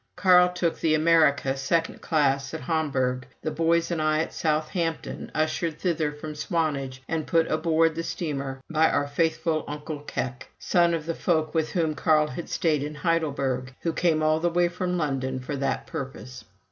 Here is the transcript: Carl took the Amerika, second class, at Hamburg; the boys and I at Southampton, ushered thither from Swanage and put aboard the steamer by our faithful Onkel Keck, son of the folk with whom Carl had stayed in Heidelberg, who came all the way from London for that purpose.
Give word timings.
Carl 0.15 0.49
took 0.51 0.79
the 0.79 0.95
Amerika, 0.95 1.55
second 1.55 2.01
class, 2.01 2.55
at 2.55 2.61
Hamburg; 2.61 3.27
the 3.43 3.51
boys 3.51 3.91
and 3.91 4.01
I 4.01 4.17
at 4.21 4.33
Southampton, 4.33 5.31
ushered 5.35 5.77
thither 5.79 6.11
from 6.11 6.33
Swanage 6.33 7.03
and 7.07 7.27
put 7.27 7.45
aboard 7.51 7.93
the 7.93 8.01
steamer 8.01 8.59
by 8.67 8.89
our 8.89 9.05
faithful 9.05 9.63
Onkel 9.67 10.07
Keck, 10.07 10.49
son 10.57 10.95
of 10.95 11.05
the 11.05 11.13
folk 11.13 11.53
with 11.53 11.73
whom 11.73 11.93
Carl 11.93 12.29
had 12.29 12.49
stayed 12.49 12.81
in 12.81 12.95
Heidelberg, 12.95 13.75
who 13.81 13.93
came 13.93 14.23
all 14.23 14.39
the 14.39 14.49
way 14.49 14.69
from 14.69 14.97
London 14.97 15.39
for 15.39 15.55
that 15.57 15.85
purpose. 15.85 16.45